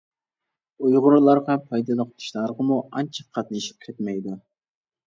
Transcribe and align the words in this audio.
ئۇيغۇرلارغا 0.85 1.57
پايدىلىق 1.67 2.17
ئىشلارغىمۇ 2.17 2.81
ئانچە 2.87 3.31
قاتنىشىپ 3.39 3.89
كەتمەيدۇ. 3.89 4.41